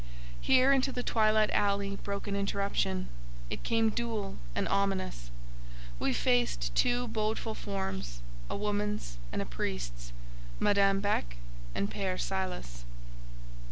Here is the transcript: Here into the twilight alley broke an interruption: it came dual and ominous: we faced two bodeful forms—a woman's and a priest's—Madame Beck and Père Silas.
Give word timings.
Here 0.41 0.73
into 0.73 0.91
the 0.91 1.03
twilight 1.03 1.51
alley 1.51 1.95
broke 1.97 2.25
an 2.25 2.35
interruption: 2.35 3.07
it 3.51 3.61
came 3.61 3.91
dual 3.91 4.37
and 4.55 4.67
ominous: 4.67 5.29
we 5.99 6.11
faced 6.11 6.73
two 6.73 7.07
bodeful 7.07 7.53
forms—a 7.55 8.55
woman's 8.57 9.19
and 9.31 9.43
a 9.43 9.45
priest's—Madame 9.45 11.01
Beck 11.01 11.37
and 11.75 11.91
Père 11.91 12.19
Silas. 12.19 12.83